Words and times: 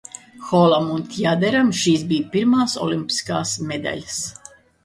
Holam 0.45 0.87
un 0.93 1.03
Tjaderam 1.11 1.69
šīs 1.81 2.07
bija 2.13 2.31
pirmās 2.37 2.75
olimpiskās 2.87 3.55
medaļas. 3.73 4.21